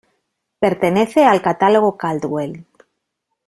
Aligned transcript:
Pertenece 0.59 1.25
al 1.25 1.43
Catálogo 1.43 1.95
Caldwell 1.95 2.65